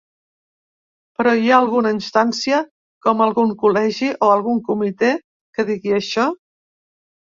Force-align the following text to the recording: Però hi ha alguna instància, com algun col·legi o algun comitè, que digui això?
Però 1.19 1.33
hi 1.41 1.51
ha 1.51 1.59
alguna 1.65 1.91
instància, 1.97 2.63
com 3.09 3.23
algun 3.29 3.55
col·legi 3.63 4.13
o 4.31 4.35
algun 4.41 4.67
comitè, 4.73 5.17
que 5.57 5.71
digui 5.73 5.99
això? 6.05 6.31